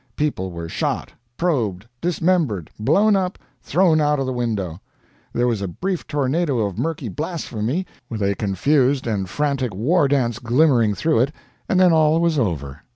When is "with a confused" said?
8.09-9.05